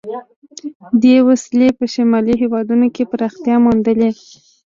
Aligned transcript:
دې 1.01 1.15
وسیلې 1.27 1.69
په 1.77 1.85
شمالي 1.93 2.33
هېوادونو 2.41 2.87
کې 2.95 3.09
پراختیا 3.11 3.55
موندلې. 3.63 4.11